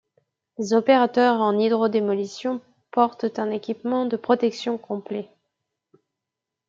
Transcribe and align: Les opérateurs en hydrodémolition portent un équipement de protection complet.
Les 0.57 0.73
opérateurs 0.73 1.39
en 1.41 1.59
hydrodémolition 1.59 2.59
portent 2.89 3.37
un 3.37 3.51
équipement 3.51 4.07
de 4.07 4.17
protection 4.17 4.79
complet. 4.79 5.29